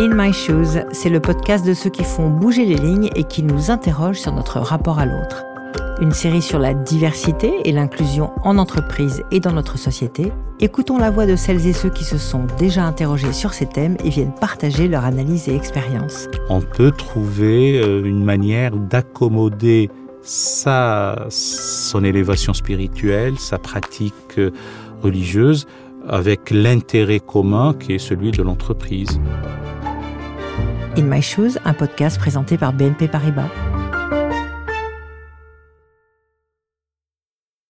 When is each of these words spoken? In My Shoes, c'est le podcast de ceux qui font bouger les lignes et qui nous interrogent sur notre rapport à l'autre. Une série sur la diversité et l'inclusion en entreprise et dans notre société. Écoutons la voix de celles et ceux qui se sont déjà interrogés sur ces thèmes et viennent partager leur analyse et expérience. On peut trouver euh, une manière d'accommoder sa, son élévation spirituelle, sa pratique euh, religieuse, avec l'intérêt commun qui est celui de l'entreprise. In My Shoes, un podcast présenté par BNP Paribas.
In 0.00 0.14
My 0.14 0.32
Shoes, 0.32 0.80
c'est 0.92 1.10
le 1.10 1.20
podcast 1.20 1.66
de 1.66 1.74
ceux 1.74 1.90
qui 1.90 2.04
font 2.04 2.30
bouger 2.30 2.64
les 2.64 2.76
lignes 2.76 3.10
et 3.16 3.24
qui 3.24 3.42
nous 3.42 3.70
interrogent 3.70 4.18
sur 4.18 4.32
notre 4.32 4.58
rapport 4.58 4.98
à 4.98 5.04
l'autre. 5.04 5.44
Une 6.00 6.12
série 6.12 6.40
sur 6.40 6.58
la 6.58 6.72
diversité 6.72 7.52
et 7.66 7.70
l'inclusion 7.70 8.30
en 8.42 8.56
entreprise 8.56 9.22
et 9.30 9.40
dans 9.40 9.52
notre 9.52 9.76
société. 9.76 10.32
Écoutons 10.58 10.96
la 10.96 11.10
voix 11.10 11.26
de 11.26 11.36
celles 11.36 11.66
et 11.66 11.74
ceux 11.74 11.90
qui 11.90 12.04
se 12.04 12.16
sont 12.16 12.46
déjà 12.56 12.86
interrogés 12.86 13.34
sur 13.34 13.52
ces 13.52 13.66
thèmes 13.66 13.98
et 14.02 14.08
viennent 14.08 14.32
partager 14.32 14.88
leur 14.88 15.04
analyse 15.04 15.50
et 15.50 15.54
expérience. 15.54 16.28
On 16.48 16.62
peut 16.62 16.92
trouver 16.92 17.78
euh, 17.78 18.02
une 18.02 18.24
manière 18.24 18.70
d'accommoder 18.70 19.90
sa, 20.22 21.26
son 21.28 22.04
élévation 22.04 22.54
spirituelle, 22.54 23.38
sa 23.38 23.58
pratique 23.58 24.38
euh, 24.38 24.50
religieuse, 25.02 25.66
avec 26.08 26.50
l'intérêt 26.50 27.20
commun 27.20 27.74
qui 27.78 27.92
est 27.92 27.98
celui 27.98 28.30
de 28.30 28.42
l'entreprise. 28.42 29.20
In 30.96 31.04
My 31.04 31.22
Shoes, 31.22 31.58
un 31.64 31.72
podcast 31.72 32.18
présenté 32.18 32.58
par 32.58 32.72
BNP 32.72 33.06
Paribas. 33.06 33.69